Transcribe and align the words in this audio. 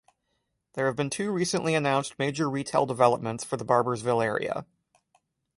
There 0.73 0.87
have 0.87 0.95
been 0.95 1.11
two 1.11 1.29
recently 1.29 1.75
announced 1.75 2.17
major 2.17 2.49
retail 2.49 2.87
developments 2.87 3.43
for 3.43 3.55
the 3.57 3.63
Barboursville 3.63 4.25
area. 4.25 4.65